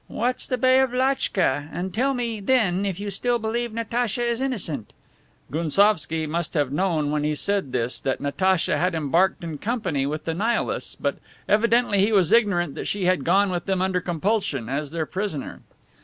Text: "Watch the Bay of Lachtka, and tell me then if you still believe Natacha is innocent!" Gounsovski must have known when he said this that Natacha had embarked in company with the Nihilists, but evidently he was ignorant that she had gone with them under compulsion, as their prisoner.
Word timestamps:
"Watch 0.09 0.47
the 0.47 0.57
Bay 0.57 0.79
of 0.79 0.95
Lachtka, 0.95 1.69
and 1.71 1.93
tell 1.93 2.15
me 2.15 2.39
then 2.39 2.87
if 2.87 2.99
you 2.99 3.11
still 3.11 3.37
believe 3.37 3.71
Natacha 3.71 4.23
is 4.23 4.41
innocent!" 4.41 4.93
Gounsovski 5.51 6.25
must 6.27 6.55
have 6.55 6.71
known 6.71 7.11
when 7.11 7.23
he 7.23 7.35
said 7.35 7.71
this 7.71 7.99
that 7.99 8.19
Natacha 8.19 8.79
had 8.79 8.95
embarked 8.95 9.43
in 9.43 9.59
company 9.59 10.07
with 10.07 10.25
the 10.25 10.33
Nihilists, 10.33 10.95
but 10.95 11.17
evidently 11.47 12.03
he 12.03 12.11
was 12.11 12.31
ignorant 12.31 12.73
that 12.73 12.85
she 12.87 13.05
had 13.05 13.23
gone 13.23 13.51
with 13.51 13.67
them 13.67 13.79
under 13.79 14.01
compulsion, 14.01 14.69
as 14.69 14.89
their 14.89 15.05
prisoner. 15.05 15.61